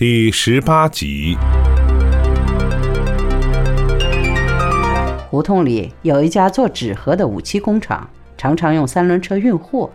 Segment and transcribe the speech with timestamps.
[0.00, 1.36] 第十八集。
[5.28, 8.08] 胡同里有一家做纸盒的武器工厂，
[8.38, 9.90] 常常用三轮车运货。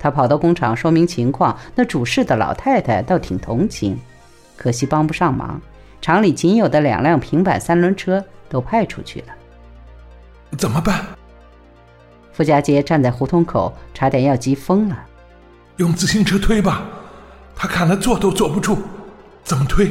[0.00, 3.96] 他跑到工厂说明情况，那主事的老太太倒挺同情，
[4.56, 5.60] 可惜帮不上忙。
[6.02, 9.26] 厂里仅有的两辆平板三轮车都派出去了，
[10.58, 11.06] 怎么办？
[12.32, 14.98] 傅家杰站在胡同口，差点要急疯了。
[15.76, 16.82] 用自行车推吧，
[17.54, 18.78] 他看了坐都坐不住，
[19.46, 19.88] 怎么推？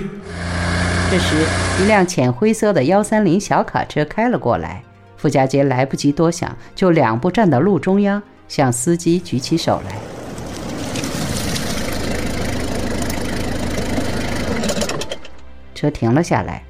[1.09, 1.33] 这时，
[1.81, 4.83] 一辆浅灰色的幺三零小卡车开了过来，
[5.15, 9.95] 傅家杰来不及多想，就两步站到路中央，向司机举起手来。
[15.73, 16.61] 车停了下来，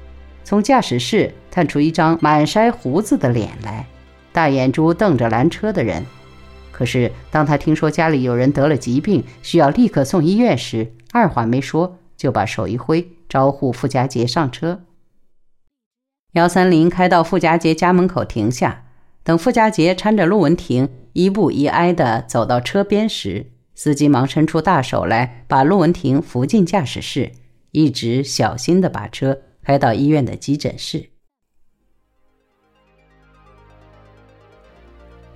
[0.44, 3.84] 从驾驶室探出一张满腮胡子的脸来，
[4.30, 6.06] 大眼珠瞪着拦车的人。
[6.70, 14.82] 可是，当他听说家里有人得了疾病，需要立刻送医院时，二话没说就把手一挥，招呼傅家杰上车。
[16.32, 18.84] 幺三零开到傅家杰家门口停下，
[19.22, 27.32] 等傅家杰搀着陆文婷一步一挨地走到车边时，司机忙伸出大手来，把陆文婷扶进驾驶室。
[27.72, 31.10] 一直小心地把车开到医院的急诊室。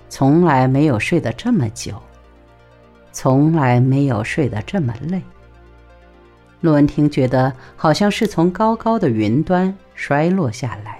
[0.09, 2.01] 从来没有睡得这么久，
[3.11, 5.21] 从来没有睡得这么累。
[6.61, 10.99] 陆文婷觉得好像是从高高的云端摔落下来，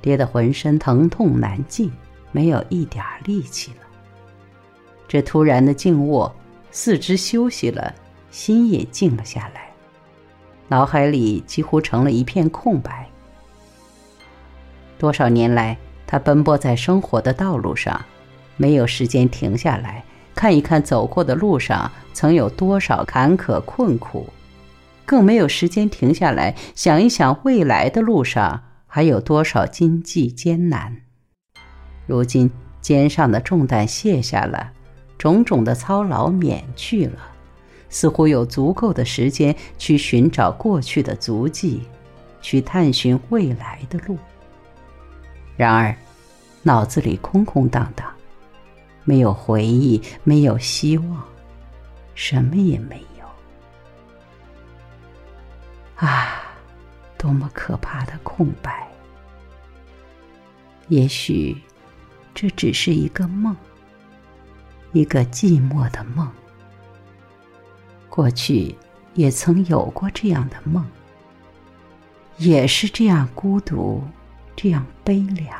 [0.00, 1.90] 跌得浑身疼痛难禁，
[2.30, 3.78] 没有一点力气了。
[5.08, 6.34] 这突然的静卧，
[6.70, 7.94] 四肢休息了，
[8.30, 9.70] 心也静了下来。
[10.68, 13.08] 脑海里几乎成了一片空白。
[14.98, 18.04] 多少年来，他奔波在生活的道路上，
[18.58, 24.28] 没有时间停下来看一看走过的路上曾有多少坎坷困苦，
[25.08, 30.94] 更没有时间停下来想一想未来的路上还有多少荆棘艰难。
[32.06, 32.50] 如今
[32.82, 34.70] 肩上的重担卸下了，
[35.16, 37.18] 种种的操劳免去了。
[37.88, 41.80] 似乎有足够的时间去寻找过去的足迹，
[42.42, 44.18] 去探寻未来的路。
[45.56, 45.96] 然而，
[46.62, 48.06] 脑子里空空荡荡，
[49.04, 51.24] 没有回忆，没有希望，
[52.14, 53.07] 什么也没有。
[55.98, 56.42] 啊，
[57.16, 58.86] 多么可怕的空白！
[60.86, 61.56] 也许，
[62.32, 63.54] 这只是一个梦，
[64.92, 66.30] 一个寂寞的梦。
[68.08, 68.74] 过去
[69.14, 70.86] 也曾有过这样的梦，
[72.36, 74.02] 也是这样孤独，
[74.54, 75.58] 这样悲凉。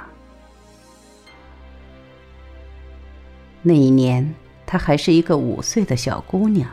[3.61, 4.33] 那一年，
[4.65, 6.71] 她还是一个五岁的小姑娘。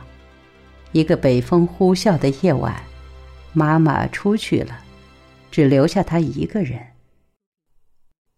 [0.92, 2.82] 一个北风呼啸的夜晚，
[3.56, 4.82] 妈妈出去了，
[5.50, 6.80] 只留下他一个人。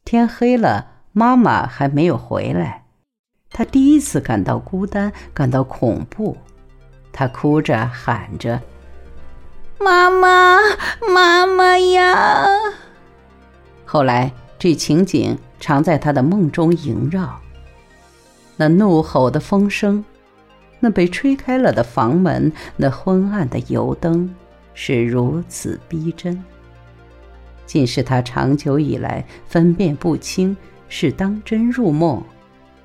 [0.05, 2.85] 天黑了，妈妈还没有回来，
[3.49, 6.37] 她第一次感到孤单，感到恐怖。
[7.11, 8.61] 他哭着喊着
[9.81, 10.59] ：“妈妈，
[11.11, 12.45] 妈妈呀！”
[13.83, 17.41] 后来，这情景常在他的梦中萦绕。
[18.55, 20.05] 那怒吼的风声，
[20.79, 24.35] 那被吹开了的房门，那昏暗的油灯，
[24.79, 26.41] 是如此逼真，
[27.65, 30.55] 竟是他长久以来分辨不清
[30.87, 32.23] 是当真入梦，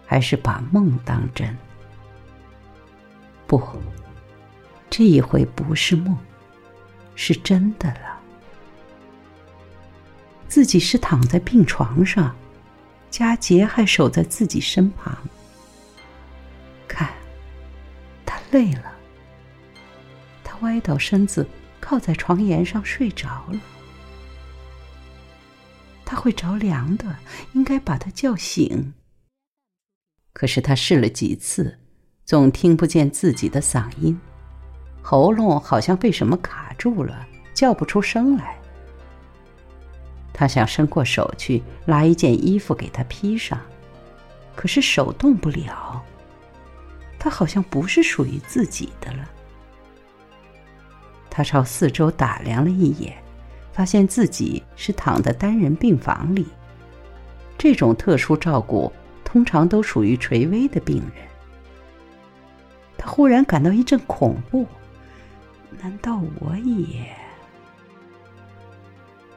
[0.06, 1.54] 还是把梦当真。
[3.46, 3.62] 不。
[4.88, 6.16] 这一回不是梦，
[7.14, 8.18] 是真的了。
[10.48, 12.34] 自己是躺在病床上，
[13.10, 15.14] 佳杰还守在自己身旁。
[16.88, 17.10] 看，
[18.24, 18.92] 他累了，
[20.42, 21.46] 他歪倒身子，
[21.82, 23.60] 靠在床沿上睡着了。
[26.06, 27.16] 他会着凉的，
[27.52, 28.94] 应该把他叫醒。
[30.32, 31.78] 可是他试了几次，
[32.24, 34.18] 总听不见自己的嗓音。
[35.02, 38.56] 喉咙好像被什么卡住了，叫不出声来。
[40.32, 43.60] 他想伸过手去拉一件衣服给他披上，
[44.54, 46.02] 可是手动不了。
[47.18, 49.28] 他好像不是属于自己的了。
[51.34, 53.14] 他朝四周打量了一眼，
[53.72, 56.46] 发现自己是躺在单人病房里。
[57.56, 58.92] 这种特殊照顾
[59.24, 61.26] 通常都属于垂危的病人。
[62.98, 64.66] 他忽然感到一阵恐怖。
[65.80, 67.06] 难道我也？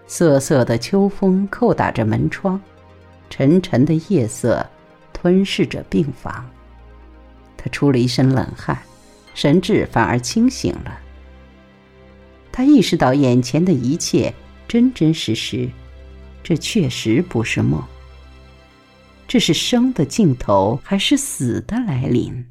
[0.06, 2.62] 瑟瑟的秋风叩打着门窗，
[3.30, 4.70] 沉沉的夜色
[5.14, 6.46] 吞噬着病房。
[7.56, 8.78] 他出了一身冷汗，
[9.34, 11.00] 神志反而清醒了。
[12.56, 14.34] 他意识到眼前的一切
[14.66, 15.70] 真真实实，
[16.42, 17.84] 这确实不是梦。
[19.28, 22.46] 这是生的尽头，还是死的来临？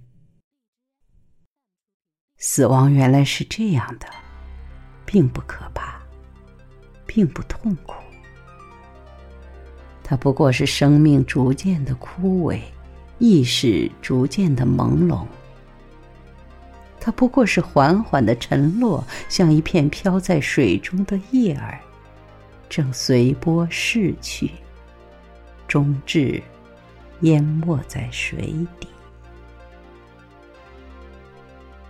[2.37, 4.07] 死亡原来是这样的，
[5.07, 5.99] 并不可怕，
[7.07, 7.95] 并不痛苦。
[10.03, 12.61] 它不过是生命逐渐的枯萎，
[13.19, 15.25] 意识逐渐的朦胧。
[17.05, 21.79] 它不过是缓缓的沉落，像一片飘在水中的叶儿，
[22.67, 24.51] 正随波逝去，
[25.69, 26.43] 终至
[27.21, 28.39] 淹没在水
[28.81, 28.89] 底。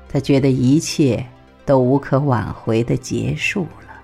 [0.08, 1.24] 他觉得一切
[1.64, 4.02] 都无可挽回的结束了。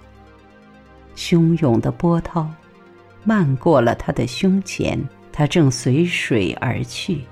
[1.17, 2.49] 汹涌的波涛
[3.25, 4.97] 漫过了他的胸前，
[5.33, 7.25] 他正随水而去。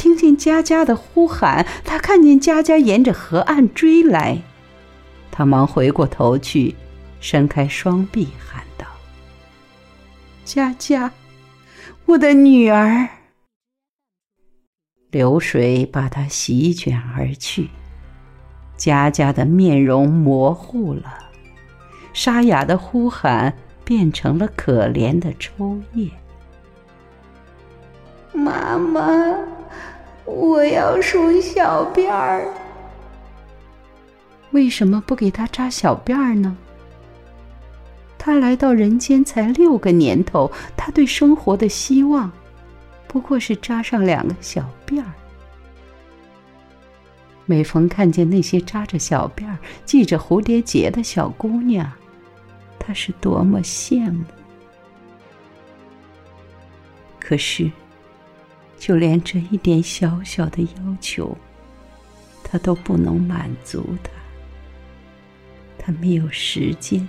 [0.00, 4.40] 听见佳佳的呼喊，他看见佳佳沿着河岸追来，
[5.30, 6.74] 他忙回过头去，
[7.20, 8.86] 伸开双臂喊道
[10.42, 11.12] ：“佳佳！”
[12.06, 13.10] 我的女儿，
[15.10, 17.68] 流水把她席卷而去，
[18.78, 21.18] 佳佳的面容模糊了，
[22.14, 23.54] 沙哑的呼喊
[23.84, 26.10] 变成了可怜的抽噎。
[28.32, 29.36] 妈妈，
[30.24, 32.46] 我要梳小辫儿。
[34.50, 36.56] 为什么不给她扎小辫儿呢？
[38.22, 42.30] 他来到人间才六个年头，他对生活的希望，
[43.08, 45.10] 不过是扎上两个小辫儿。
[47.46, 49.56] 每逢看见那些扎着小辫儿、
[49.86, 51.90] 系着蝴蝶结的小姑娘，
[52.78, 54.22] 他是多么羡慕。
[57.18, 57.70] 可是，
[58.80, 61.36] 就连这一点小小的要求，
[62.42, 64.10] 他都不能满足他。
[65.78, 67.06] 他没有时间。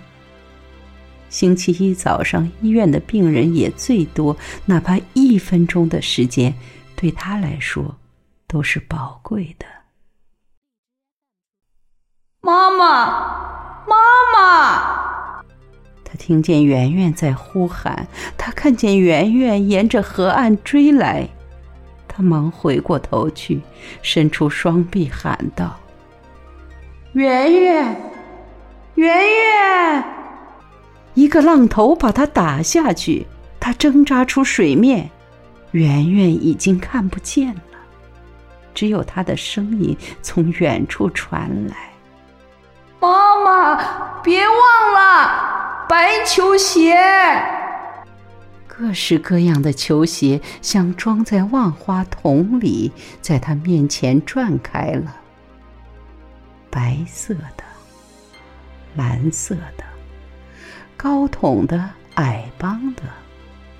[1.30, 4.36] 星期一早上，医院的病人也最多，
[4.66, 6.54] 哪怕一分钟的时间，
[6.94, 7.98] 对他来说
[8.48, 9.66] 都是宝贵的。
[12.42, 13.06] 妈妈，
[13.88, 13.96] 妈
[14.34, 15.42] 妈！
[16.04, 18.06] 他听见圆圆在呼喊，
[18.38, 21.30] 他看见圆圆沿着河岸追来，
[22.14, 23.62] 他忙回过头去，
[24.02, 25.80] 伸出双臂喊道
[27.14, 28.02] ：“圆圆，
[28.96, 30.04] 圆圆！”
[31.16, 33.26] 一个浪头把他打下去，
[33.62, 35.10] 他挣扎出水面，
[35.72, 37.62] 圆圆已经看不见了，
[38.74, 41.76] 只有他的声音从远处传来
[43.00, 43.10] ：“妈
[43.46, 46.94] 妈，别忘了白球鞋。”
[48.82, 52.92] 各式各样的球鞋像装在万花筒里，
[53.22, 55.22] 在他面前转开了，
[56.72, 57.64] 白色的，
[58.96, 59.84] 蓝色的。
[60.98, 63.04] 高筒的、矮帮的，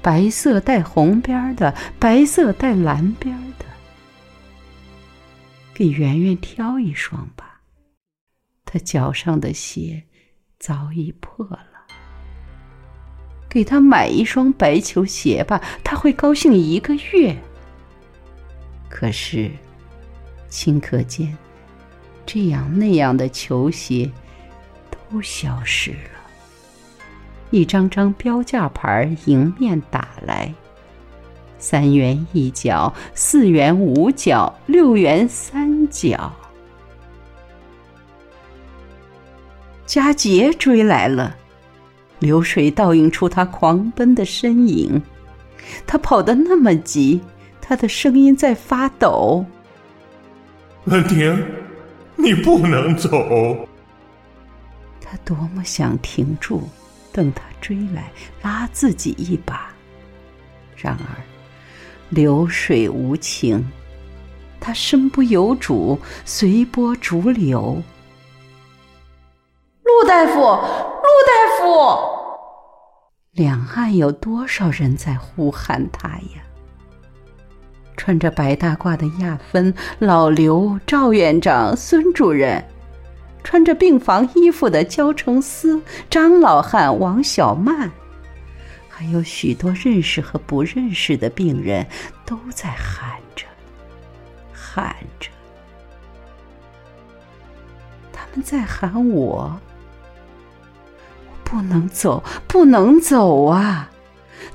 [0.04, 3.66] 白色带红边的，白色带蓝边的，
[5.74, 7.62] 给圆圆挑一双吧。
[8.66, 10.04] 他脚上的鞋
[10.60, 11.71] 早已破了。
[13.52, 17.36] 给他买一双白球鞋吧，他会高兴一个月。
[18.88, 19.52] 可是，
[20.50, 21.38] 顷刻间，
[22.26, 24.10] 这样那样的球鞋
[24.90, 25.98] 都消失了。
[27.50, 30.54] 一张张标价牌迎面打来，
[31.58, 36.32] 三元一角，四元五角，六元三角。
[39.86, 41.36] 佳杰追来了，
[42.22, 45.02] 流水倒映出他狂奔的身影。
[45.86, 47.20] 他跑得那么急，
[47.60, 49.46] 他的声音在发抖。
[50.86, 51.46] 恩婷，
[52.16, 53.10] 你不能走。
[55.02, 56.64] 他多么想停住。
[57.14, 58.10] 等他追来，
[58.42, 59.70] 拉自己一把。
[60.78, 61.20] 然而，
[62.10, 63.62] 流水无情，
[64.62, 67.84] 他身不由主，随波逐流。
[69.84, 72.11] 陆大夫，陆大夫！
[73.34, 76.44] 两岸有多少人在呼喊他呀？
[77.96, 82.62] 穿着白大褂的亚芬、老刘、赵院长、孙主任。
[83.44, 87.90] 穿着病房衣服的焦成思、张老汉、王小曼，
[88.88, 91.88] 还有许多认识和不认识的病人，
[92.24, 93.48] 都在喊着，
[94.54, 95.32] 喊着。
[98.14, 99.60] 他们在喊我，
[101.52, 103.90] 不能走，不能走啊！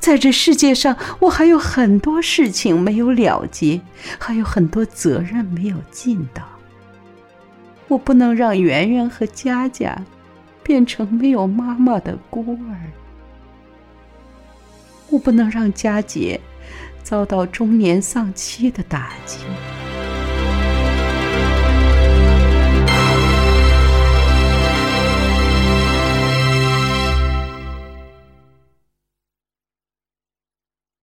[0.00, 3.78] 在这世界上，我还有很多事情没有了结，
[4.18, 6.42] 还有很多责任没有尽到。
[7.88, 9.94] 我不能让圆圆和佳佳
[10.62, 12.74] 变成没有妈妈的孤儿，
[15.10, 16.40] 我不能让佳姐
[17.02, 19.40] 遭到中年丧妻的打击。